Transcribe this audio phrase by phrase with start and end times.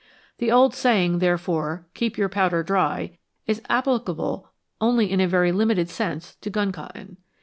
[0.39, 4.49] The old saying, there fore, "Keep your powder dry," is applicable
[4.81, 7.17] only in a very limited sense to gun cotton.